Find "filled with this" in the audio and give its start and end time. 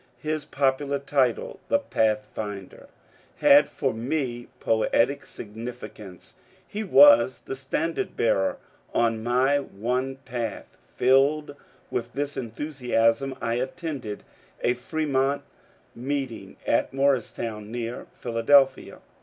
10.87-12.35